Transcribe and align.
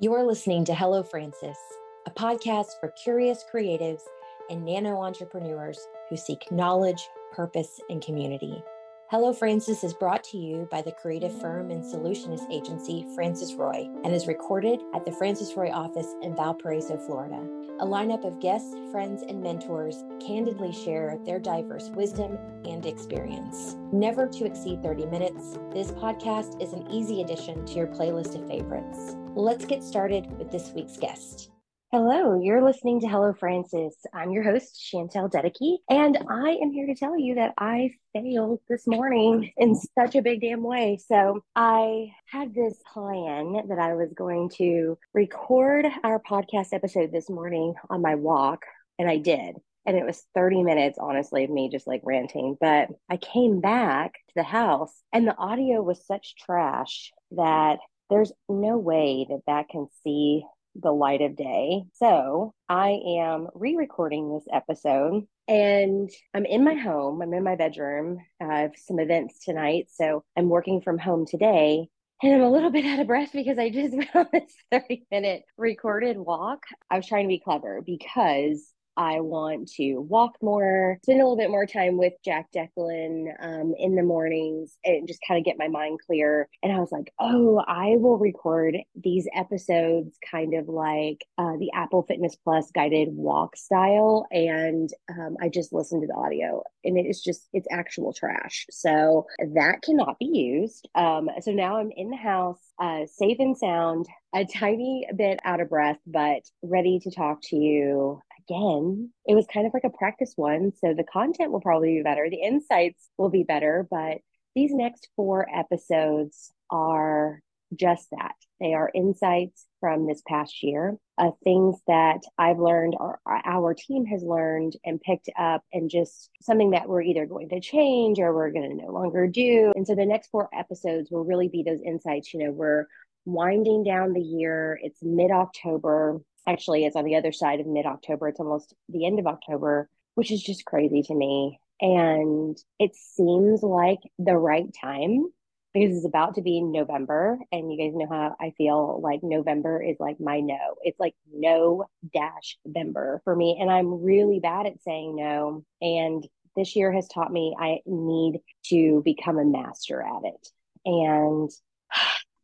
You 0.00 0.14
are 0.14 0.24
listening 0.24 0.64
to 0.66 0.76
Hello 0.76 1.02
Frances, 1.02 1.56
a 2.06 2.10
podcast 2.12 2.78
for 2.78 2.94
curious 3.02 3.44
creatives 3.52 4.02
and 4.48 4.64
nano 4.64 5.02
entrepreneurs 5.02 5.88
who 6.08 6.16
seek 6.16 6.52
knowledge, 6.52 7.08
purpose, 7.32 7.80
and 7.90 8.00
community. 8.00 8.62
Hello 9.10 9.32
Frances 9.32 9.82
is 9.82 9.94
brought 9.94 10.22
to 10.22 10.38
you 10.38 10.68
by 10.70 10.82
the 10.82 10.92
creative 10.92 11.36
firm 11.40 11.72
and 11.72 11.82
solutionist 11.82 12.48
agency 12.48 13.08
Frances 13.16 13.56
Roy 13.56 13.90
and 14.04 14.14
is 14.14 14.28
recorded 14.28 14.78
at 14.94 15.04
the 15.04 15.10
Frances 15.10 15.56
Roy 15.56 15.72
office 15.72 16.14
in 16.22 16.36
Valparaiso, 16.36 16.96
Florida. 16.98 17.44
A 17.80 17.84
lineup 17.84 18.24
of 18.24 18.38
guests, 18.38 18.76
friends, 18.92 19.24
and 19.28 19.42
mentors 19.42 20.04
candidly 20.24 20.70
share 20.70 21.18
their 21.24 21.40
diverse 21.40 21.88
wisdom 21.90 22.38
and 22.64 22.86
experience. 22.86 23.76
Never 23.90 24.28
to 24.28 24.44
exceed 24.44 24.80
30 24.80 25.06
minutes, 25.06 25.58
this 25.72 25.90
podcast 25.90 26.62
is 26.62 26.72
an 26.72 26.88
easy 26.88 27.20
addition 27.20 27.66
to 27.66 27.72
your 27.74 27.88
playlist 27.88 28.40
of 28.40 28.46
favorites. 28.46 29.16
Let's 29.38 29.66
get 29.66 29.84
started 29.84 30.36
with 30.36 30.50
this 30.50 30.72
week's 30.74 30.96
guest. 30.96 31.50
Hello, 31.92 32.40
you're 32.42 32.60
listening 32.60 33.00
to 33.02 33.06
Hello 33.06 33.32
Frances. 33.32 33.94
I'm 34.12 34.32
your 34.32 34.42
host, 34.42 34.84
Shantelle 34.92 35.30
Dedicke, 35.30 35.76
and 35.88 36.18
I 36.28 36.58
am 36.60 36.72
here 36.72 36.88
to 36.88 36.94
tell 36.96 37.16
you 37.16 37.36
that 37.36 37.54
I 37.56 37.92
failed 38.12 38.58
this 38.68 38.88
morning 38.88 39.52
in 39.56 39.76
such 39.76 40.16
a 40.16 40.22
big 40.22 40.40
damn 40.40 40.64
way. 40.64 40.98
So, 41.06 41.44
I 41.54 42.10
had 42.26 42.52
this 42.52 42.82
plan 42.92 43.68
that 43.68 43.78
I 43.78 43.94
was 43.94 44.12
going 44.12 44.50
to 44.56 44.98
record 45.14 45.86
our 46.02 46.20
podcast 46.20 46.72
episode 46.72 47.12
this 47.12 47.30
morning 47.30 47.74
on 47.88 48.02
my 48.02 48.16
walk, 48.16 48.64
and 48.98 49.08
I 49.08 49.18
did. 49.18 49.54
And 49.86 49.96
it 49.96 50.04
was 50.04 50.26
30 50.34 50.64
minutes, 50.64 50.98
honestly, 51.00 51.44
of 51.44 51.50
me 51.50 51.70
just 51.70 51.86
like 51.86 52.00
ranting. 52.02 52.56
But 52.60 52.88
I 53.08 53.18
came 53.18 53.60
back 53.60 54.14
to 54.14 54.34
the 54.34 54.42
house, 54.42 55.00
and 55.12 55.28
the 55.28 55.36
audio 55.36 55.80
was 55.80 56.04
such 56.04 56.34
trash 56.44 57.12
that 57.30 57.78
there's 58.10 58.32
no 58.48 58.78
way 58.78 59.26
that 59.28 59.42
that 59.46 59.68
can 59.68 59.88
see 60.02 60.44
the 60.74 60.92
light 60.92 61.20
of 61.20 61.36
day. 61.36 61.82
So 61.94 62.54
I 62.68 63.00
am 63.20 63.48
re 63.54 63.76
recording 63.76 64.32
this 64.32 64.46
episode 64.52 65.26
and 65.48 66.10
I'm 66.34 66.44
in 66.44 66.62
my 66.62 66.74
home. 66.74 67.22
I'm 67.22 67.32
in 67.32 67.42
my 67.42 67.56
bedroom. 67.56 68.18
I 68.40 68.60
have 68.60 68.72
some 68.76 68.98
events 68.98 69.44
tonight. 69.44 69.88
So 69.90 70.24
I'm 70.36 70.48
working 70.48 70.80
from 70.82 70.98
home 70.98 71.26
today. 71.26 71.88
And 72.22 72.34
I'm 72.34 72.42
a 72.42 72.50
little 72.50 72.70
bit 72.70 72.84
out 72.84 72.98
of 72.98 73.06
breath 73.06 73.30
because 73.32 73.58
I 73.58 73.70
just 73.70 73.94
went 73.96 74.14
on 74.14 74.26
this 74.32 74.52
30 74.72 75.06
minute 75.10 75.42
recorded 75.56 76.18
walk. 76.18 76.64
I 76.90 76.96
was 76.96 77.06
trying 77.06 77.24
to 77.24 77.28
be 77.28 77.40
clever 77.40 77.82
because 77.84 78.72
I 78.98 79.20
want 79.20 79.70
to 79.76 79.98
walk 79.98 80.32
more, 80.42 80.98
spend 81.04 81.20
a 81.20 81.24
little 81.24 81.36
bit 81.36 81.50
more 81.50 81.66
time 81.66 81.96
with 81.96 82.14
Jack 82.24 82.48
Declan 82.54 83.32
um, 83.40 83.74
in 83.78 83.94
the 83.94 84.02
mornings 84.02 84.76
and 84.84 85.06
just 85.06 85.20
kind 85.26 85.38
of 85.38 85.44
get 85.44 85.56
my 85.56 85.68
mind 85.68 86.00
clear. 86.04 86.48
And 86.64 86.72
I 86.72 86.80
was 86.80 86.90
like, 86.90 87.12
oh, 87.20 87.62
I 87.66 87.94
will 87.96 88.18
record 88.18 88.76
these 89.00 89.28
episodes 89.34 90.18
kind 90.28 90.54
of 90.54 90.68
like 90.68 91.24
uh, 91.38 91.56
the 91.58 91.70
Apple 91.74 92.02
Fitness 92.02 92.36
Plus 92.42 92.70
guided 92.74 93.08
walk 93.12 93.56
style. 93.56 94.26
And 94.32 94.90
um, 95.08 95.36
I 95.40 95.48
just 95.48 95.72
listened 95.72 96.02
to 96.02 96.08
the 96.08 96.14
audio 96.14 96.64
and 96.84 96.98
it 96.98 97.06
is 97.06 97.22
just, 97.22 97.48
it's 97.52 97.68
actual 97.70 98.12
trash. 98.12 98.66
So 98.70 99.26
that 99.54 99.82
cannot 99.82 100.18
be 100.18 100.26
used. 100.26 100.88
Um, 100.96 101.30
so 101.40 101.52
now 101.52 101.78
I'm 101.78 101.92
in 101.96 102.10
the 102.10 102.16
house, 102.16 102.58
uh, 102.80 103.06
safe 103.06 103.36
and 103.38 103.56
sound, 103.56 104.06
a 104.34 104.44
tiny 104.44 105.06
bit 105.16 105.40
out 105.44 105.60
of 105.60 105.70
breath, 105.70 105.98
but 106.06 106.42
ready 106.62 107.00
to 107.00 107.10
talk 107.10 107.40
to 107.42 107.56
you 107.56 108.20
again, 108.48 109.10
it 109.26 109.34
was 109.34 109.46
kind 109.52 109.66
of 109.66 109.74
like 109.74 109.84
a 109.84 109.96
practice 109.96 110.32
one. 110.36 110.72
So 110.76 110.94
the 110.94 111.04
content 111.04 111.52
will 111.52 111.60
probably 111.60 111.96
be 111.96 112.02
better, 112.02 112.28
the 112.28 112.42
insights 112.42 113.08
will 113.16 113.30
be 113.30 113.42
better, 113.42 113.86
but 113.90 114.18
these 114.54 114.72
next 114.72 115.08
four 115.16 115.46
episodes 115.54 116.52
are 116.70 117.40
just 117.74 118.08
that. 118.10 118.34
They 118.60 118.74
are 118.74 118.90
insights 118.92 119.66
from 119.78 120.06
this 120.06 120.22
past 120.26 120.62
year, 120.62 120.96
uh, 121.16 121.30
things 121.44 121.76
that 121.86 122.20
I've 122.36 122.58
learned 122.58 122.96
or 122.98 123.20
our 123.26 123.74
team 123.74 124.04
has 124.06 124.22
learned 124.22 124.74
and 124.84 125.00
picked 125.00 125.28
up, 125.38 125.62
and 125.72 125.88
just 125.88 126.30
something 126.40 126.70
that 126.70 126.88
we're 126.88 127.02
either 127.02 127.26
going 127.26 127.50
to 127.50 127.60
change 127.60 128.18
or 128.18 128.34
we're 128.34 128.50
going 128.50 128.70
to 128.70 128.84
no 128.84 128.90
longer 128.90 129.28
do. 129.28 129.72
And 129.76 129.86
so 129.86 129.94
the 129.94 130.06
next 130.06 130.28
four 130.30 130.48
episodes 130.52 131.10
will 131.10 131.24
really 131.24 131.48
be 131.48 131.62
those 131.62 131.80
insights. 131.84 132.34
You 132.34 132.46
know, 132.46 132.52
we're 132.52 132.86
winding 133.28 133.84
down 133.84 134.12
the 134.12 134.20
year, 134.20 134.78
it's 134.82 134.98
mid 135.02 135.30
October 135.30 136.20
actually 136.48 136.84
it's 136.84 136.96
on 136.96 137.04
the 137.04 137.16
other 137.16 137.32
side 137.32 137.60
of 137.60 137.66
mid 137.66 137.86
October. 137.86 138.28
It's 138.28 138.40
almost 138.40 138.74
the 138.88 139.06
end 139.06 139.18
of 139.18 139.26
October, 139.26 139.88
which 140.14 140.32
is 140.32 140.42
just 140.42 140.64
crazy 140.64 141.02
to 141.02 141.14
me. 141.14 141.60
And 141.80 142.56
it 142.80 142.96
seems 142.96 143.62
like 143.62 144.00
the 144.18 144.36
right 144.36 144.66
time 144.80 145.26
because 145.74 145.96
it's 145.96 146.06
about 146.06 146.34
to 146.36 146.42
be 146.42 146.60
November. 146.60 147.38
And 147.52 147.70
you 147.70 147.78
guys 147.78 147.94
know 147.94 148.08
how 148.08 148.34
I 148.40 148.52
feel 148.56 149.00
like 149.00 149.20
November 149.22 149.82
is 149.82 149.96
like 150.00 150.18
my 150.18 150.40
no. 150.40 150.76
It's 150.82 150.98
like 150.98 151.14
no 151.32 151.84
dash 152.12 152.56
November 152.64 153.20
for 153.24 153.36
me. 153.36 153.58
And 153.60 153.70
I'm 153.70 154.02
really 154.02 154.40
bad 154.40 154.66
at 154.66 154.82
saying 154.82 155.14
no. 155.14 155.64
And 155.80 156.26
this 156.56 156.74
year 156.74 156.92
has 156.92 157.06
taught 157.06 157.32
me 157.32 157.54
I 157.58 157.80
need 157.86 158.40
to 158.66 159.02
become 159.04 159.38
a 159.38 159.44
master 159.44 160.02
at 160.02 160.24
it. 160.24 160.48
And 160.84 161.50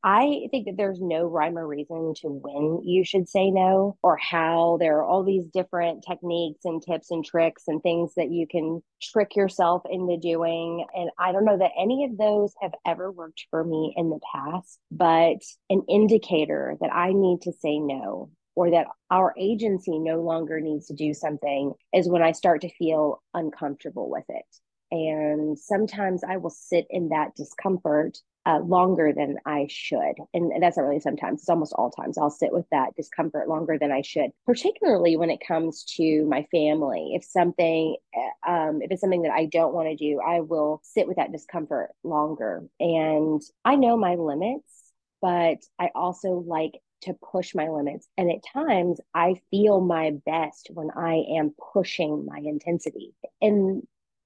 I 0.07 0.49
think 0.51 0.67
that 0.67 0.77
there's 0.77 1.01
no 1.01 1.25
rhyme 1.25 1.57
or 1.57 1.67
reason 1.67 2.13
to 2.21 2.29
when 2.29 2.83
you 2.85 3.07
should 3.07 3.27
say 3.27 3.51
no 3.51 3.97
or 4.03 4.19
how. 4.19 4.77
There 4.79 4.99
are 4.99 5.03
all 5.03 5.25
these 5.25 5.47
different 5.47 6.05
techniques 6.07 6.67
and 6.67 6.83
tips 6.83 7.11
and 7.11 7.25
tricks 7.25 7.63
and 7.69 7.83
things 7.83 8.13
that 8.17 8.31
you 8.31 8.47
can 8.47 8.83
trick 9.01 9.35
yourself 9.35 9.83
into 9.89 10.19
doing. 10.19 10.85
And 10.95 11.09
I 11.19 11.33
don't 11.33 11.47
know 11.47 11.57
that 11.57 11.73
any 11.79 12.05
of 12.05 12.19
those 12.19 12.53
have 12.61 12.75
ever 12.87 13.11
worked 13.11 13.47
for 13.49 13.65
me 13.65 13.95
in 13.97 14.11
the 14.11 14.21
past, 14.31 14.79
but 14.91 15.39
an 15.71 15.83
indicator 15.89 16.77
that 16.83 16.95
I 16.95 17.15
need 17.15 17.41
to 17.43 17.53
say 17.53 17.79
no 17.79 18.31
or 18.55 18.73
that 18.73 18.89
our 19.11 19.35
agency 19.39 19.99
no 19.99 20.21
longer 20.21 20.61
needs 20.61 20.87
to 20.89 20.95
do 20.95 21.15
something 21.15 21.73
is 21.95 22.11
when 22.11 22.23
I 22.23 22.33
start 22.33 22.61
to 22.61 22.69
feel 22.69 23.23
uncomfortable 23.33 24.11
with 24.11 24.25
it. 24.29 24.45
And 24.95 25.59
sometimes 25.59 26.23
I 26.23 26.37
will 26.37 26.51
sit 26.51 26.87
in 26.89 27.09
that 27.09 27.35
discomfort 27.35 28.19
uh, 28.47 28.61
longer 28.61 29.13
than 29.13 29.39
I 29.45 29.67
should. 29.69 30.15
And 30.33 30.53
that's 30.63 30.77
not 30.77 30.85
really 30.85 31.01
sometimes, 31.01 31.41
it's 31.41 31.49
almost 31.49 31.73
all 31.73 31.91
times. 31.91 32.17
I'll 32.17 32.31
sit 32.31 32.53
with 32.53 32.67
that 32.71 32.95
discomfort 32.95 33.49
longer 33.49 33.77
than 33.77 33.91
I 33.91 34.03
should, 34.03 34.31
particularly 34.47 35.17
when 35.17 35.31
it 35.31 35.41
comes 35.45 35.83
to 35.97 36.25
my 36.27 36.47
family. 36.53 37.13
If 37.15 37.25
something, 37.25 37.97
uh, 38.17 38.49
um, 38.49 38.83
if 38.83 38.93
it's 38.93 39.01
something 39.01 39.23
that 39.23 39.33
I 39.33 39.47
don't 39.47 39.75
want 39.75 39.89
to 39.89 39.97
do, 39.97 40.21
I 40.25 40.41
will 40.41 40.81
sit 40.85 41.09
with 41.09 41.17
that 41.17 41.33
discomfort 41.33 41.91
longer. 42.05 42.63
And 42.79 43.43
I 43.65 43.75
know 43.75 43.97
my 43.97 44.15
limits, 44.15 44.93
but 45.21 45.59
I 45.81 45.91
also 45.97 46.45
like 46.47 46.79
to 47.03 47.15
push 47.15 47.53
my 47.53 47.69
limits. 47.69 48.07
And 48.17 48.31
at 48.31 48.45
times 48.53 49.01
I 49.13 49.41
feel 49.51 49.81
my 49.81 50.13
best 50.25 50.71
when 50.73 50.91
I 50.97 51.25
am 51.37 51.53
pushing 51.73 52.27
my 52.27 52.39
intensity. 52.39 53.13
And 53.43 53.83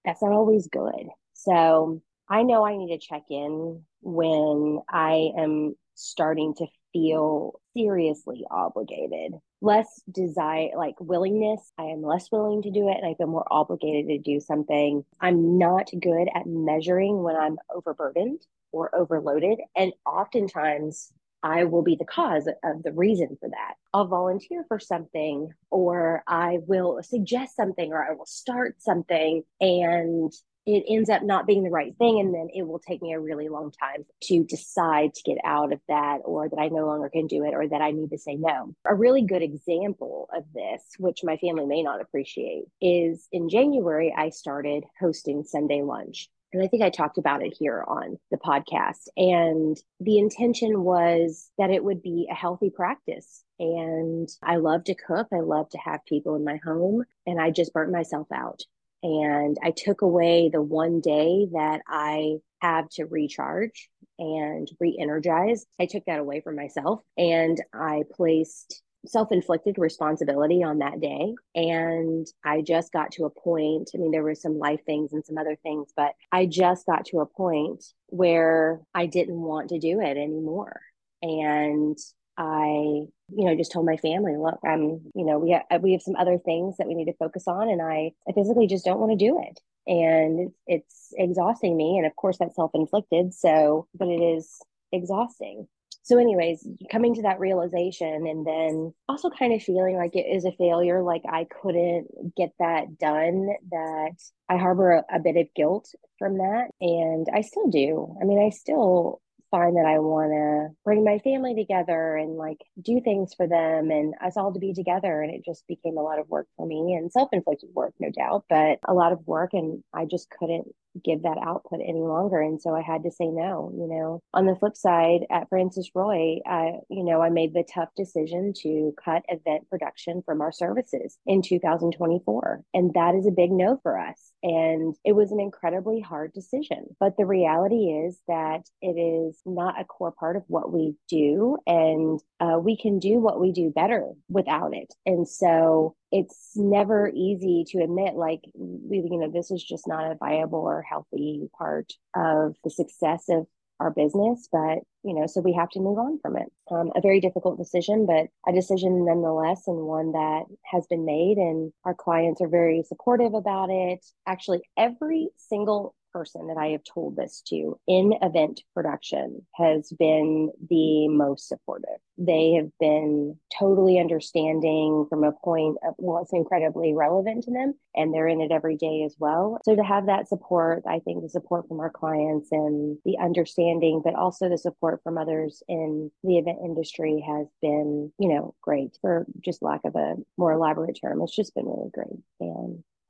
that's 0.08 0.22
not 0.22 0.32
always 0.32 0.66
good. 0.68 1.06
So 1.34 2.00
I 2.30 2.42
know 2.42 2.64
I 2.64 2.78
need 2.78 2.98
to 2.98 3.06
check 3.06 3.24
in 3.28 3.82
when 4.00 4.80
I 4.88 5.32
am 5.36 5.74
starting 5.96 6.54
to 6.54 6.66
feel 6.94 7.60
seriously 7.76 8.46
obligated. 8.50 9.34
Less 9.60 10.00
desire, 10.10 10.70
like 10.78 10.94
willingness, 10.98 11.60
I 11.76 11.84
am 11.84 12.00
less 12.00 12.32
willing 12.32 12.62
to 12.62 12.70
do 12.70 12.88
it 12.88 12.96
and 12.96 13.06
I 13.06 13.16
feel 13.16 13.26
more 13.26 13.46
obligated 13.50 14.08
to 14.08 14.18
do 14.18 14.40
something. 14.40 15.04
I'm 15.20 15.58
not 15.58 15.90
good 16.00 16.28
at 16.34 16.46
measuring 16.46 17.22
when 17.22 17.36
I'm 17.36 17.58
overburdened 17.74 18.40
or 18.72 18.94
overloaded. 18.96 19.58
And 19.76 19.92
oftentimes, 20.06 21.12
I 21.42 21.64
will 21.64 21.82
be 21.82 21.96
the 21.96 22.04
cause 22.04 22.48
of 22.64 22.82
the 22.82 22.92
reason 22.92 23.36
for 23.40 23.48
that. 23.48 23.74
I'll 23.92 24.06
volunteer 24.06 24.64
for 24.68 24.78
something, 24.78 25.52
or 25.70 26.22
I 26.26 26.58
will 26.66 27.00
suggest 27.02 27.56
something, 27.56 27.92
or 27.92 28.04
I 28.04 28.14
will 28.14 28.26
start 28.26 28.82
something, 28.82 29.42
and 29.60 30.32
it 30.68 30.84
ends 30.86 31.08
up 31.08 31.22
not 31.22 31.46
being 31.46 31.62
the 31.62 31.70
right 31.70 31.96
thing 31.96 32.20
and 32.20 32.34
then 32.34 32.48
it 32.52 32.62
will 32.62 32.78
take 32.78 33.00
me 33.00 33.14
a 33.14 33.20
really 33.20 33.48
long 33.48 33.72
time 33.72 34.04
to 34.24 34.44
decide 34.44 35.14
to 35.14 35.22
get 35.22 35.38
out 35.42 35.72
of 35.72 35.80
that 35.88 36.18
or 36.26 36.46
that 36.46 36.58
I 36.58 36.68
no 36.68 36.84
longer 36.84 37.08
can 37.08 37.26
do 37.26 37.42
it 37.44 37.54
or 37.54 37.66
that 37.66 37.80
I 37.80 37.90
need 37.90 38.10
to 38.10 38.18
say 38.18 38.34
no. 38.34 38.74
A 38.86 38.94
really 38.94 39.22
good 39.22 39.40
example 39.40 40.28
of 40.36 40.44
this, 40.54 40.82
which 40.98 41.24
my 41.24 41.38
family 41.38 41.64
may 41.64 41.82
not 41.82 42.02
appreciate, 42.02 42.64
is 42.82 43.28
in 43.32 43.48
January 43.48 44.14
I 44.14 44.28
started 44.28 44.84
hosting 45.00 45.42
Sunday 45.42 45.80
lunch. 45.80 46.28
And 46.52 46.62
I 46.62 46.66
think 46.66 46.82
I 46.82 46.90
talked 46.90 47.18
about 47.18 47.42
it 47.42 47.54
here 47.58 47.84
on 47.86 48.18
the 48.30 48.38
podcast. 48.38 49.08
And 49.16 49.76
the 50.00 50.18
intention 50.18 50.82
was 50.82 51.50
that 51.58 51.70
it 51.70 51.84
would 51.84 52.02
be 52.02 52.26
a 52.30 52.34
healthy 52.34 52.70
practice. 52.70 53.44
And 53.58 54.28
I 54.42 54.56
love 54.56 54.84
to 54.84 54.94
cook. 54.94 55.28
I 55.32 55.40
love 55.40 55.68
to 55.70 55.78
have 55.78 56.04
people 56.06 56.36
in 56.36 56.44
my 56.44 56.56
home. 56.64 57.04
And 57.26 57.40
I 57.40 57.50
just 57.50 57.72
burnt 57.72 57.92
myself 57.92 58.28
out 58.32 58.62
and 59.02 59.56
I 59.62 59.70
took 59.70 60.02
away 60.02 60.50
the 60.52 60.62
one 60.62 61.00
day 61.00 61.48
that 61.52 61.82
I 61.86 62.38
have 62.60 62.88
to 62.90 63.04
recharge 63.04 63.88
and 64.18 64.68
re 64.80 64.96
energize. 65.00 65.66
I 65.78 65.86
took 65.86 66.04
that 66.06 66.18
away 66.18 66.40
from 66.40 66.56
myself 66.56 67.00
and 67.16 67.60
I 67.72 68.02
placed 68.12 68.82
self 69.08 69.32
inflicted 69.32 69.76
responsibility 69.78 70.62
on 70.62 70.78
that 70.78 71.00
day. 71.00 71.34
And 71.54 72.26
I 72.44 72.62
just 72.62 72.92
got 72.92 73.12
to 73.12 73.24
a 73.24 73.30
point. 73.30 73.90
I 73.94 73.98
mean, 73.98 74.10
there 74.10 74.22
were 74.22 74.34
some 74.34 74.58
life 74.58 74.80
things 74.86 75.12
and 75.12 75.24
some 75.24 75.38
other 75.38 75.56
things, 75.62 75.92
but 75.96 76.12
I 76.32 76.46
just 76.46 76.86
got 76.86 77.06
to 77.06 77.20
a 77.20 77.26
point 77.26 77.84
where 78.06 78.80
I 78.94 79.06
didn't 79.06 79.40
want 79.40 79.70
to 79.70 79.78
do 79.78 80.00
it 80.00 80.16
anymore. 80.16 80.80
And 81.22 81.98
I 82.36 83.06
you 83.30 83.44
know, 83.44 83.54
just 83.54 83.72
told 83.72 83.86
my 83.86 83.96
family, 83.96 84.36
look, 84.36 84.58
I'm, 84.64 85.00
you 85.14 85.24
know, 85.24 85.38
we 85.38 85.50
have, 85.50 85.82
we 85.82 85.92
have 85.92 86.02
some 86.02 86.16
other 86.16 86.38
things 86.38 86.76
that 86.78 86.86
we 86.86 86.94
need 86.94 87.06
to 87.06 87.16
focus 87.18 87.44
on. 87.46 87.68
And 87.68 87.82
I, 87.82 88.12
I 88.28 88.32
physically 88.32 88.66
just 88.66 88.84
don't 88.84 88.98
want 88.98 89.18
to 89.18 89.24
do 89.24 89.40
it. 89.42 89.60
And 89.86 90.50
it's, 90.66 91.08
it's 91.12 91.12
exhausting 91.16 91.76
me. 91.76 91.98
And 91.98 92.06
of 92.06 92.16
course, 92.16 92.38
that's 92.38 92.56
self 92.56 92.70
inflicted. 92.74 93.34
So, 93.34 93.86
but 93.94 94.08
it 94.08 94.20
is 94.20 94.60
exhausting. 94.92 95.68
So, 96.08 96.16
anyways, 96.18 96.66
coming 96.90 97.14
to 97.16 97.22
that 97.22 97.38
realization 97.38 98.26
and 98.26 98.46
then 98.46 98.94
also 99.10 99.28
kind 99.28 99.52
of 99.52 99.62
feeling 99.62 99.94
like 99.94 100.16
it 100.16 100.24
is 100.24 100.46
a 100.46 100.52
failure, 100.52 101.02
like 101.02 101.20
I 101.28 101.46
couldn't 101.60 102.34
get 102.34 102.52
that 102.58 102.96
done, 102.98 103.50
that 103.70 104.12
I 104.48 104.56
harbor 104.56 104.92
a, 104.92 105.16
a 105.16 105.18
bit 105.18 105.36
of 105.36 105.48
guilt 105.54 105.94
from 106.18 106.38
that. 106.38 106.68
And 106.80 107.26
I 107.30 107.42
still 107.42 107.68
do. 107.68 108.16
I 108.22 108.24
mean, 108.24 108.42
I 108.42 108.48
still 108.48 109.20
find 109.50 109.76
that 109.76 109.84
I 109.84 109.98
want 109.98 110.32
to 110.32 110.74
bring 110.82 111.04
my 111.04 111.18
family 111.18 111.54
together 111.54 112.16
and 112.16 112.38
like 112.38 112.62
do 112.80 113.02
things 113.02 113.34
for 113.34 113.46
them 113.46 113.90
and 113.90 114.14
us 114.24 114.38
all 114.38 114.54
to 114.54 114.58
be 114.58 114.72
together. 114.72 115.20
And 115.20 115.34
it 115.34 115.44
just 115.44 115.66
became 115.68 115.98
a 115.98 116.02
lot 116.02 116.18
of 116.18 116.30
work 116.30 116.46
for 116.56 116.64
me 116.64 116.94
and 116.94 117.12
self 117.12 117.28
inflicted 117.32 117.68
work, 117.74 117.92
no 118.00 118.08
doubt, 118.10 118.46
but 118.48 118.78
a 118.88 118.94
lot 118.94 119.12
of 119.12 119.26
work. 119.26 119.50
And 119.52 119.84
I 119.92 120.06
just 120.06 120.30
couldn't 120.30 120.68
give 121.04 121.22
that 121.22 121.38
output 121.44 121.80
any 121.80 122.00
longer. 122.00 122.40
And 122.40 122.60
so 122.60 122.74
I 122.74 122.82
had 122.82 123.02
to 123.04 123.10
say 123.10 123.26
no, 123.26 123.72
you 123.76 123.86
know. 123.88 124.22
On 124.34 124.46
the 124.46 124.56
flip 124.56 124.76
side, 124.76 125.20
at 125.30 125.48
Frances 125.48 125.90
Roy, 125.94 126.38
I, 126.46 126.78
you 126.88 127.04
know, 127.04 127.22
I 127.22 127.30
made 127.30 127.54
the 127.54 127.64
tough 127.72 127.88
decision 127.96 128.52
to 128.62 128.94
cut 129.02 129.22
event 129.28 129.68
production 129.68 130.22
from 130.24 130.40
our 130.40 130.52
services 130.52 131.18
in 131.26 131.42
2024. 131.42 132.62
And 132.74 132.94
that 132.94 133.14
is 133.14 133.26
a 133.26 133.32
big 133.32 133.50
no 133.50 133.78
for 133.82 133.98
us. 133.98 134.32
And 134.42 134.94
it 135.04 135.12
was 135.12 135.32
an 135.32 135.40
incredibly 135.40 136.00
hard 136.00 136.32
decision. 136.32 136.86
But 137.00 137.16
the 137.16 137.26
reality 137.26 137.86
is 138.06 138.18
that 138.28 138.62
it 138.80 138.98
is 138.98 139.40
not 139.44 139.80
a 139.80 139.84
core 139.84 140.12
part 140.12 140.36
of 140.36 140.44
what 140.46 140.72
we 140.72 140.94
do. 141.08 141.58
And 141.66 142.20
uh, 142.40 142.58
we 142.58 142.76
can 142.76 142.98
do 142.98 143.18
what 143.18 143.40
we 143.40 143.52
do 143.52 143.70
better 143.70 144.12
without 144.28 144.74
it. 144.74 144.94
And 145.06 145.28
so 145.28 145.96
it's 146.10 146.52
never 146.56 147.10
easy 147.14 147.64
to 147.68 147.82
admit 147.82 148.14
like 148.14 148.40
you 148.54 149.18
know 149.18 149.30
this 149.30 149.50
is 149.50 149.62
just 149.62 149.86
not 149.86 150.10
a 150.10 150.16
viable 150.16 150.60
or 150.60 150.82
healthy 150.82 151.48
part 151.56 151.92
of 152.16 152.56
the 152.64 152.70
success 152.70 153.24
of 153.28 153.46
our 153.80 153.90
business 153.90 154.48
but 154.50 154.78
you 155.04 155.14
know 155.14 155.26
so 155.26 155.40
we 155.40 155.52
have 155.52 155.68
to 155.68 155.80
move 155.80 155.98
on 155.98 156.18
from 156.20 156.36
it. 156.36 156.50
Um, 156.70 156.90
a 156.96 157.00
very 157.00 157.20
difficult 157.20 157.58
decision 157.58 158.06
but 158.06 158.26
a 158.46 158.52
decision 158.52 159.04
nonetheless 159.04 159.68
and 159.68 159.78
one 159.86 160.12
that 160.12 160.44
has 160.64 160.86
been 160.88 161.04
made 161.04 161.38
and 161.38 161.72
our 161.84 161.94
clients 161.94 162.40
are 162.40 162.48
very 162.48 162.82
supportive 162.82 163.34
about 163.34 163.70
it. 163.70 164.04
Actually 164.26 164.62
every 164.76 165.28
single 165.36 165.94
person 166.12 166.48
that 166.48 166.56
I 166.56 166.68
have 166.68 166.82
told 166.84 167.16
this 167.16 167.42
to 167.48 167.78
in 167.86 168.14
event 168.22 168.62
production 168.74 169.46
has 169.54 169.92
been 169.98 170.50
the 170.68 171.08
most 171.08 171.48
supportive. 171.48 171.98
They 172.16 172.54
have 172.54 172.70
been 172.80 173.36
totally 173.56 173.98
understanding 173.98 175.06
from 175.08 175.24
a 175.24 175.32
point 175.32 175.76
of, 175.86 175.94
well, 175.98 176.22
it's 176.22 176.32
incredibly 176.32 176.94
relevant 176.94 177.44
to 177.44 177.52
them 177.52 177.74
and 177.94 178.12
they're 178.12 178.28
in 178.28 178.40
it 178.40 178.50
every 178.50 178.76
day 178.76 179.02
as 179.04 179.14
well. 179.18 179.58
So 179.64 179.76
to 179.76 179.82
have 179.82 180.06
that 180.06 180.28
support, 180.28 180.82
I 180.86 180.98
think 181.00 181.22
the 181.22 181.28
support 181.28 181.68
from 181.68 181.80
our 181.80 181.90
clients 181.90 182.48
and 182.50 182.98
the 183.04 183.18
understanding, 183.18 184.02
but 184.04 184.14
also 184.14 184.48
the 184.48 184.58
support 184.58 185.00
from 185.02 185.18
others 185.18 185.62
in 185.68 186.10
the 186.24 186.38
event 186.38 186.58
industry 186.64 187.24
has 187.26 187.46
been, 187.62 188.12
you 188.18 188.28
know, 188.28 188.54
great 188.62 188.98
for 189.00 189.26
just 189.44 189.62
lack 189.62 189.80
of 189.84 189.94
a 189.94 190.16
more 190.36 190.52
elaborate 190.52 190.98
term. 191.00 191.22
It's 191.22 191.34
just 191.34 191.54
been 191.54 191.66
really 191.66 191.90
great. 191.92 192.18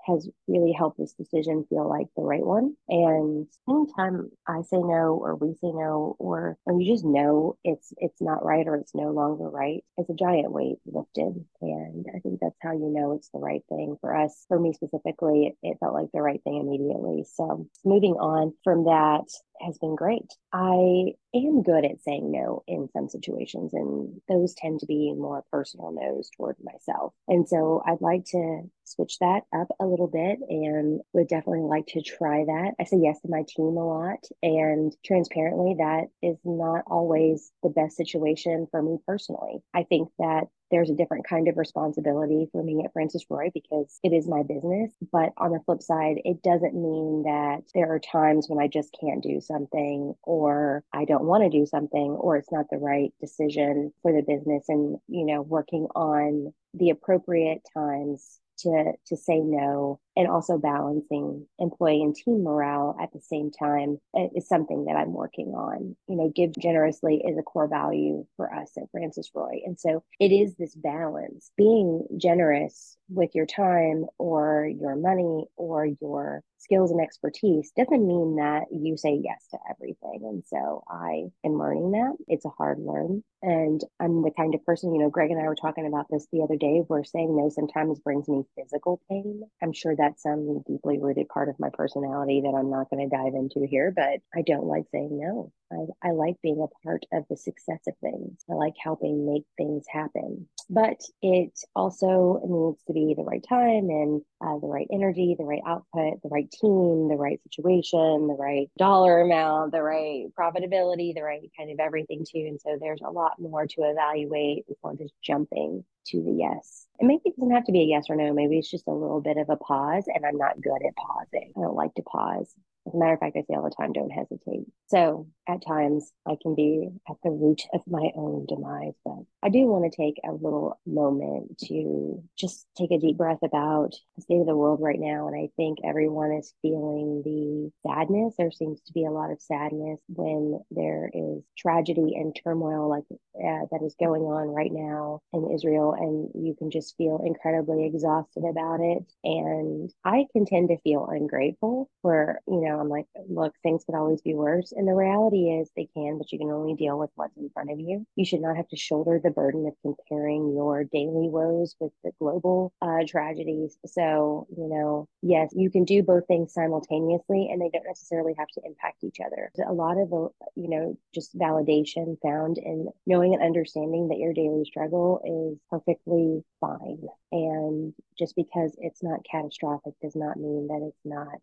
Has 0.08 0.28
really 0.46 0.72
helped 0.72 0.99
this 0.99 1.12
decision 1.12 1.66
feel 1.69 1.88
like 1.88 2.06
the 2.16 2.22
right 2.22 2.44
one. 2.44 2.75
And 2.88 3.46
anytime 3.69 4.31
I 4.46 4.62
say 4.62 4.78
no 4.78 5.20
or 5.22 5.37
we 5.37 5.52
say 5.55 5.70
no 5.70 6.16
or, 6.19 6.56
or 6.64 6.81
you 6.81 6.90
just 6.90 7.05
know 7.05 7.56
it's 7.62 7.93
it's 7.99 8.20
not 8.20 8.44
right 8.44 8.66
or 8.66 8.76
it's 8.76 8.94
no 8.94 9.10
longer 9.10 9.49
right, 9.49 9.84
it's 9.96 10.10
a 10.10 10.14
giant 10.14 10.50
weight 10.50 10.78
lifted. 10.87 11.44
And 11.60 12.06
I 12.14 12.20
think 12.20 12.40
that's 12.40 12.56
how 12.62 12.72
you 12.72 12.88
know 12.88 13.12
it's 13.12 13.28
the 13.31 13.38
right 13.38 13.62
thing 13.69 13.96
for 14.00 14.16
us. 14.16 14.44
For 14.49 14.58
me 14.58 14.72
specifically, 14.72 15.46
it, 15.49 15.56
it 15.62 15.76
felt 15.81 15.94
like 15.94 16.08
the 16.12 16.22
right 16.22 16.43
thing 16.43 16.56
immediately. 16.56 17.25
So 17.34 17.69
moving 17.84 18.14
on 18.14 18.54
from 18.64 18.84
that, 18.84 19.25
has 19.60 19.78
been 19.78 19.96
great. 19.96 20.31
I 20.52 21.14
am 21.34 21.62
good 21.62 21.84
at 21.84 22.00
saying 22.02 22.31
no 22.31 22.62
in 22.66 22.88
some 22.93 23.08
situations, 23.08 23.75
and 23.75 24.20
those 24.28 24.55
tend 24.55 24.81
to 24.81 24.87
be 24.87 25.12
more 25.14 25.44
personal 25.50 25.93
no's 25.93 26.31
toward 26.37 26.56
myself. 26.62 27.12
And 27.26 27.49
so 27.49 27.82
I'd 27.87 28.00
like 28.00 28.25
to 28.26 28.62
switch 28.84 29.19
that 29.19 29.43
up 29.55 29.69
a 29.81 29.87
little 29.87 30.06
bit 30.06 30.38
and 30.49 31.00
would 31.12 31.28
definitely 31.28 31.69
like 31.69 31.87
to 31.88 32.02
try 32.02 32.44
that. 32.44 32.72
I 32.81 32.84
say 32.84 32.99
yes 33.02 33.20
to 33.20 33.28
my 33.28 33.44
team 33.49 33.76
a 33.76 33.87
lot, 33.87 34.25
and 34.43 34.94
transparently, 35.05 35.76
that 35.78 36.06
is 36.22 36.38
not 36.44 36.84
always 36.87 37.50
the 37.62 37.70
best 37.70 37.96
situation 37.96 38.66
for 38.70 38.82
me 38.82 38.99
personally. 39.06 39.62
I 39.75 39.82
think 39.84 40.08
that 40.19 40.49
there's 40.70 40.91
a 40.91 40.94
different 40.94 41.26
kind 41.26 41.49
of 41.49 41.56
responsibility 41.56 42.49
for 42.53 42.62
me 42.62 42.82
at 42.85 42.93
Frances 42.93 43.26
Roy 43.29 43.50
because 43.53 43.99
it 44.03 44.12
is 44.12 44.29
my 44.29 44.43
business. 44.43 44.93
But 45.12 45.32
on 45.37 45.53
the 45.53 45.61
flip 45.65 45.82
side, 45.82 46.20
it 46.25 46.43
doesn't 46.43 46.75
mean 46.75 47.23
that 47.25 47.62
there 47.75 47.93
are 47.93 48.00
times 48.00 48.47
when 48.49 48.62
I 48.62 48.69
just 48.69 48.97
can't 49.00 49.23
do 49.23 49.41
something 49.41 50.15
or 50.23 50.85
I 50.93 51.05
don't 51.05 51.25
want 51.25 51.44
to 51.44 51.59
do 51.59 51.67
something 51.67 52.11
or 52.11 52.37
it's 52.37 52.53
not 52.53 52.67
the 52.70 52.79
right 52.79 53.12
decision 53.20 53.93
for 54.03 54.12
the 54.12 54.23
business 54.23 54.65
and, 54.69 54.99
you 55.09 55.25
know, 55.25 55.43
working 55.43 55.87
on 55.94 56.53
the 56.75 56.91
appropriate 56.91 57.62
times 57.75 58.38
to 58.59 58.93
to 59.06 59.17
say 59.17 59.38
no 59.38 60.00
and 60.19 60.29
also 60.29 60.59
balancing 60.59 61.47
employee 61.61 62.03
and 62.03 62.17
team 62.17 62.44
morale 62.44 62.97
at 63.00 63.12
the 63.15 63.23
same 63.23 63.53
time 63.53 63.99
eh, 64.17 64.29
is 64.37 64.49
something 64.49 64.87
that 64.87 64.97
I'm 64.97 65.15
working 65.15 65.50
on. 65.50 65.97
You 66.09 66.17
know, 66.17 66.32
give 66.37 66.53
generously 66.59 67.23
is 67.26 67.38
a 67.38 67.44
core 67.44 67.69
value 67.69 68.26
for 68.37 68.53
us 68.53 68.73
at 68.76 68.91
Frances 68.93 69.31
Roy. 69.35 69.62
And 69.65 69.81
so 69.81 70.05
it 70.20 70.32
is 70.32 70.56
this 70.56 70.75
balance. 70.75 71.53
Being 71.56 72.06
generous 72.19 72.99
with 73.09 73.31
your 73.35 73.47
time 73.47 74.06
or 74.19 74.69
your 74.69 74.97
money 74.97 75.47
or 75.56 75.87
your 76.03 76.43
skills 76.59 76.91
and 76.91 77.00
expertise 77.00 77.73
doesn't 77.76 78.06
mean 78.06 78.37
that 78.37 78.64
you 78.73 78.97
say 78.97 79.21
yes 79.23 79.47
to 79.53 79.59
everything. 79.71 80.21
And 80.25 80.44
so 80.47 80.85
I 80.91 81.26
am 81.44 81.59
learning 81.59 81.93
that. 81.93 82.17
It's 82.29 82.44
a 82.44 82.50
hard 82.50 82.79
learn. 82.81 83.23
And 83.43 83.82
I'm 84.00 84.23
the 84.23 84.32
kind 84.37 84.55
of 84.55 84.64
person, 84.64 84.94
you 84.94 85.00
know, 85.00 85.11
Greg 85.11 85.31
and 85.31 85.41
I 85.41 85.44
were 85.49 85.55
talking 85.55 85.87
about 85.87 86.06
this 86.11 86.26
the 86.32 86.43
other 86.43 86.56
day 86.56 86.82
where 86.88 87.05
saying 87.05 87.37
no 87.37 87.50
sometimes 87.50 88.00
brings 88.00 88.29
me 88.29 88.43
physical 88.56 89.00
pain. 89.09 89.43
I'm 89.62 89.73
sure 89.73 89.94
that's 90.08 90.22
some 90.22 90.62
deeply 90.66 90.99
rooted 90.99 91.28
part 91.28 91.49
of 91.49 91.58
my 91.58 91.69
personality 91.72 92.40
that 92.43 92.56
I'm 92.56 92.70
not 92.70 92.90
going 92.90 93.08
to 93.08 93.16
dive 93.16 93.34
into 93.34 93.66
here, 93.66 93.93
but 93.94 94.20
I 94.34 94.43
don't 94.43 94.66
like 94.66 94.84
saying 94.93 95.10
no. 95.12 95.52
I, 95.70 96.08
I 96.08 96.10
like 96.12 96.37
being 96.43 96.62
a 96.62 96.87
part 96.87 97.05
of 97.12 97.25
the 97.28 97.37
success 97.37 97.81
of 97.87 97.94
things. 98.00 98.43
I 98.50 98.55
like 98.55 98.75
helping 98.82 99.26
make 99.31 99.44
things 99.56 99.84
happen. 99.90 100.49
But 100.70 101.00
it 101.20 101.52
also 101.76 102.40
needs 102.47 102.83
to 102.85 102.92
be 102.94 103.14
the 103.14 103.25
right 103.25 103.44
time 103.47 103.90
and 103.90 104.23
uh, 104.40 104.59
the 104.59 104.66
right 104.66 104.87
energy, 104.90 105.35
the 105.38 105.44
right 105.44 105.62
output, 105.66 106.23
the 106.23 106.28
right 106.30 106.50
team, 106.50 107.09
the 107.09 107.16
right 107.16 107.40
situation, 107.42 108.28
the 108.28 108.37
right 108.38 108.71
dollar 108.78 109.21
amount, 109.21 109.73
the 109.73 109.83
right 109.83 110.26
profitability, 110.38 111.14
the 111.14 111.23
right 111.23 111.40
kind 111.56 111.71
of 111.71 111.80
everything 111.80 112.25
too. 112.25 112.47
And 112.49 112.61
so 112.61 112.78
there's 112.80 113.00
a 113.04 113.11
lot 113.11 113.33
more 113.38 113.66
to 113.66 113.83
evaluate 113.83 114.66
before 114.66 114.94
just 114.97 115.14
jumping 115.23 115.85
to 116.06 116.23
the 116.23 116.33
yes. 116.33 116.88
And 117.00 117.09
maybe 117.09 117.23
it 117.26 117.37
doesn't 117.37 117.55
have 117.55 117.64
to 117.64 117.73
be 117.73 117.83
a 117.83 117.85
yes 117.85 118.07
or 118.09 118.17
no. 118.17 118.33
Maybe 118.33 118.59
it's 118.59 118.71
just 118.71 118.88
a 118.88 118.93
little 118.93 119.21
bit 119.21 119.37
of 119.37 119.50
a 119.50 119.57
pause, 119.57 120.05
and 120.12 120.26
I'm 120.26 120.37
not 120.37 120.61
good 120.61 120.81
at 120.87 120.97
pausing. 120.97 121.52
I 121.57 121.61
don't 121.61 121.76
like 121.76 121.95
to 121.95 122.02
pause. 122.02 122.52
As 122.88 122.95
a 122.95 122.99
matter 122.99 123.14
of 123.14 123.21
fact, 123.21 123.37
I 123.37 123.42
say 123.42 123.54
all 123.54 123.64
the 123.64 123.71
time, 123.71 123.92
don't 123.92 124.11
hesitate. 124.11 124.66
So 124.87 125.26
at 125.47 125.64
times 125.66 126.11
I 126.26 126.37
can 126.40 126.54
be 126.54 126.88
at 127.09 127.16
the 127.23 127.30
root 127.30 127.62
of 127.75 127.83
my 127.87 128.11
own 128.16 128.47
demise, 128.47 128.95
but 129.04 129.18
I 129.42 129.50
do 129.50 129.66
want 129.66 129.90
to 129.90 129.97
take 129.97 130.16
a 130.26 130.33
little 130.33 130.80
moment 130.87 131.59
to 131.66 132.23
just 132.38 132.66
take 132.76 132.90
a 132.90 132.99
deep 132.99 133.16
breath 133.16 133.38
about 133.42 133.95
the 134.16 134.23
state 134.23 134.40
of 134.40 134.47
the 134.47 134.57
world 134.57 134.80
right 134.80 134.99
now. 134.99 135.28
And 135.28 135.37
I 135.37 135.50
think 135.57 135.78
everyone 135.85 136.33
is 136.33 136.54
feeling 136.62 137.23
the 137.25 137.71
sadness. 137.87 138.35
There 138.38 138.50
seems 138.50 138.80
to 138.83 138.92
be 138.92 139.04
a 139.04 139.11
lot 139.11 139.30
of 139.30 139.40
sadness 139.42 140.00
when 140.09 140.61
there 140.71 141.11
is 141.12 141.42
tragedy 141.57 142.14
and 142.16 142.35
turmoil 142.42 142.88
like 142.88 143.04
uh, 143.11 143.66
that 143.71 143.83
is 143.85 143.95
going 144.00 144.23
on 144.23 144.49
right 144.49 144.73
now 144.73 145.21
in 145.33 145.50
Israel. 145.54 145.92
And 145.92 146.47
you 146.47 146.54
can 146.54 146.71
just 146.71 146.97
feel 146.97 147.23
incredibly 147.25 147.87
exhausted 147.87 148.45
about 148.49 148.80
it. 148.80 149.04
And 149.25 149.92
I 150.04 150.26
can 150.33 150.47
tend 150.47 150.68
to 150.68 150.78
feel 150.78 151.07
ungrateful 151.07 151.90
for, 152.02 152.40
you 152.47 152.61
know, 152.61 152.77
I'm 152.78 152.88
like, 152.88 153.06
look, 153.28 153.54
things 153.62 153.85
could 153.85 153.94
always 153.94 154.20
be 154.23 154.35
worse. 154.35 154.73
And 154.73 154.87
the 154.87 154.94
reality 154.94 155.50
is 155.50 155.70
they 155.76 155.88
can, 155.94 156.18
but 156.18 156.32
you 156.32 156.38
can 156.38 156.50
only 156.50 156.75
deal 156.75 156.99
with 156.99 157.11
what's 157.14 157.37
in 157.37 157.50
front 157.50 157.70
of 157.70 157.80
you. 157.80 158.06
You 158.16 158.25
should 158.25 158.40
not 158.40 158.56
have 158.56 158.68
to 158.68 158.76
shoulder 158.76 159.20
the 159.23 159.30
burden 159.30 159.66
of 159.66 159.75
comparing 159.82 160.52
your 160.52 160.85
daily 160.85 161.28
woes 161.28 161.76
with 161.80 161.92
the 162.04 162.12
global 162.18 162.73
uh, 162.82 163.04
tragedies. 163.06 163.78
So, 163.87 164.47
you 164.56 164.68
know, 164.68 165.08
yes, 165.23 165.52
you 165.54 165.70
can 165.70 165.85
do 165.85 166.02
both 166.02 166.26
things 166.26 166.52
simultaneously 166.52 167.49
and 167.50 167.61
they 167.61 167.70
don't 167.70 167.87
necessarily 167.87 168.35
have 168.38 168.49
to 168.49 168.61
impact 168.64 169.04
each 169.04 169.18
other. 169.25 169.50
A 169.66 169.73
lot 169.73 169.99
of, 169.99 170.11
you 170.54 170.68
know, 170.68 170.99
just 171.14 171.37
validation 171.37 172.16
found 172.23 172.58
in 172.58 172.88
knowing 173.06 173.35
and 173.35 173.42
understanding 173.42 174.08
that 174.08 174.18
your 174.18 174.32
daily 174.32 174.64
struggle 174.64 175.20
is 175.25 175.58
perfectly 175.70 176.44
fine. 176.61 177.02
And 177.32 177.94
just 178.18 178.37
because 178.37 178.75
it's 178.78 179.02
not 179.02 179.20
catastrophic 179.30 179.94
does 180.02 180.16
not 180.16 180.37
mean 180.37 180.68
that 180.68 180.87
it's 180.87 181.04
not 181.04 181.38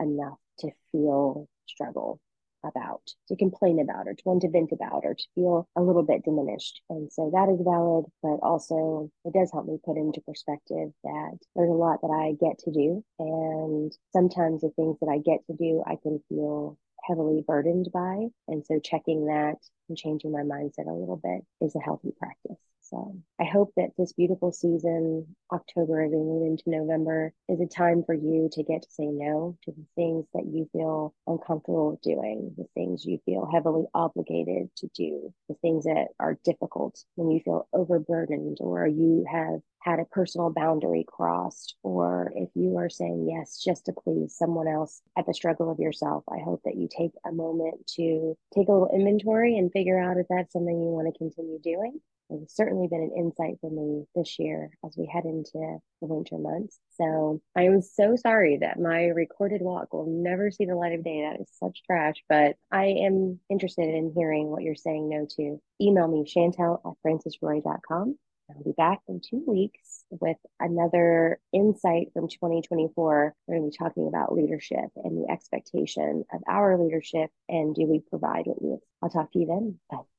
enough 0.00 0.38
to 0.60 0.70
feel 0.92 1.48
struggle. 1.68 2.20
about, 2.62 3.00
to 3.28 3.36
complain 3.36 3.80
about, 3.80 4.06
or 4.06 4.14
to 4.14 4.22
want 4.24 4.42
to 4.42 4.50
vent 4.50 4.72
about, 4.72 5.02
or 5.04 5.14
to 5.14 5.24
feel 5.34 5.66
a 5.76 5.82
little 5.82 6.02
bit 6.02 6.24
diminished. 6.24 6.82
And 6.90 7.10
so 7.10 7.30
that 7.32 7.48
is 7.48 7.60
valid, 7.64 8.04
but 8.22 8.38
also 8.42 9.10
it 9.24 9.32
does 9.32 9.50
help 9.50 9.66
me 9.66 9.78
put 9.82 9.96
into 9.96 10.20
perspective 10.20 10.92
that 11.04 11.38
there's 11.56 11.70
a 11.70 11.72
lot 11.72 12.02
that 12.02 12.12
I 12.12 12.36
get 12.38 12.58
to 12.60 12.70
do. 12.70 13.02
And 13.18 13.90
sometimes 14.12 14.60
the 14.60 14.70
things 14.76 14.98
that 15.00 15.08
I 15.08 15.18
get 15.18 15.40
to 15.46 15.56
do, 15.56 15.82
I 15.86 15.96
can 16.02 16.20
feel 16.28 16.76
heavily 17.02 17.42
burdened 17.46 17.88
by. 17.92 18.26
And 18.46 18.64
so 18.66 18.78
checking 18.78 19.26
that 19.26 19.56
and 19.88 19.96
changing 19.96 20.30
my 20.30 20.42
mindset 20.42 20.86
a 20.86 20.92
little 20.92 21.20
bit 21.22 21.40
is 21.60 21.74
a 21.74 21.80
healthy 21.80 22.12
practice. 22.18 22.60
So 22.90 23.16
I 23.40 23.44
hope 23.44 23.72
that 23.76 23.90
this 23.96 24.12
beautiful 24.12 24.50
season, 24.50 25.36
October 25.52 26.08
move 26.08 26.46
into 26.46 26.64
November, 26.66 27.32
is 27.48 27.60
a 27.60 27.66
time 27.66 28.02
for 28.04 28.14
you 28.14 28.48
to 28.52 28.64
get 28.64 28.82
to 28.82 28.90
say 28.90 29.06
no 29.06 29.56
to 29.64 29.70
the 29.70 29.86
things 29.94 30.26
that 30.34 30.46
you 30.46 30.68
feel 30.72 31.14
uncomfortable 31.28 32.00
doing, 32.02 32.52
the 32.58 32.66
things 32.74 33.04
you 33.04 33.20
feel 33.24 33.48
heavily 33.52 33.84
obligated 33.94 34.74
to 34.78 34.88
do, 34.88 35.32
the 35.48 35.54
things 35.62 35.84
that 35.84 36.08
are 36.18 36.38
difficult 36.44 37.04
when 37.14 37.30
you 37.30 37.40
feel 37.44 37.68
overburdened 37.72 38.58
or 38.60 38.88
you 38.88 39.24
have 39.30 39.60
had 39.78 40.00
a 40.00 40.04
personal 40.06 40.50
boundary 40.50 41.04
crossed, 41.06 41.76
or 41.84 42.32
if 42.34 42.50
you 42.54 42.76
are 42.76 42.90
saying 42.90 43.26
yes 43.30 43.62
just 43.62 43.86
to 43.86 43.92
please 43.92 44.34
someone 44.36 44.66
else 44.66 45.00
at 45.16 45.26
the 45.26 45.32
struggle 45.32 45.70
of 45.70 45.78
yourself, 45.78 46.24
I 46.28 46.42
hope 46.44 46.62
that 46.64 46.76
you 46.76 46.88
take 46.90 47.12
a 47.24 47.32
moment 47.32 47.86
to 47.94 48.36
take 48.52 48.68
a 48.68 48.72
little 48.72 48.90
inventory 48.92 49.56
and 49.56 49.72
figure 49.72 49.98
out 49.98 50.18
if 50.18 50.26
that's 50.28 50.52
something 50.52 50.82
you 50.82 50.88
want 50.88 51.06
to 51.06 51.18
continue 51.18 51.60
doing 51.60 52.00
it's 52.30 52.56
certainly 52.56 52.88
been 52.88 53.02
an 53.02 53.12
insight 53.16 53.58
for 53.60 53.70
me 53.70 54.04
this 54.14 54.38
year 54.38 54.70
as 54.84 54.94
we 54.96 55.06
head 55.06 55.24
into 55.24 55.52
the 55.54 56.06
winter 56.06 56.38
months. 56.38 56.78
So 56.92 57.40
I 57.56 57.62
am 57.62 57.82
so 57.82 58.16
sorry 58.16 58.58
that 58.58 58.78
my 58.78 59.06
recorded 59.06 59.62
walk 59.62 59.92
will 59.92 60.06
never 60.06 60.50
see 60.50 60.64
the 60.64 60.76
light 60.76 60.94
of 60.94 61.04
day. 61.04 61.22
That 61.22 61.40
is 61.40 61.50
such 61.58 61.82
trash, 61.84 62.16
but 62.28 62.56
I 62.70 62.86
am 62.86 63.40
interested 63.50 63.94
in 63.94 64.12
hearing 64.14 64.48
what 64.48 64.62
you're 64.62 64.74
saying 64.74 65.08
no 65.08 65.26
to. 65.36 65.60
Email 65.80 66.08
me, 66.08 66.24
shantelle 66.24 66.80
at 66.84 66.96
francesroy.com. 67.02 68.16
I'll 68.50 68.64
be 68.64 68.72
back 68.72 69.00
in 69.08 69.20
two 69.20 69.44
weeks 69.46 70.04
with 70.10 70.36
another 70.58 71.38
insight 71.52 72.08
from 72.12 72.28
2024. 72.28 73.34
We're 73.46 73.54
going 73.54 73.70
to 73.70 73.70
be 73.70 73.76
talking 73.76 74.08
about 74.08 74.34
leadership 74.34 74.90
and 74.96 75.16
the 75.16 75.30
expectation 75.30 76.24
of 76.32 76.40
our 76.48 76.76
leadership 76.78 77.30
and 77.48 77.74
do 77.74 77.86
we 77.86 78.00
provide 78.00 78.46
what 78.46 78.62
we 78.62 78.76
I'll 79.02 79.10
talk 79.10 79.32
to 79.32 79.38
you 79.38 79.46
then. 79.46 79.78
Bye. 79.90 80.09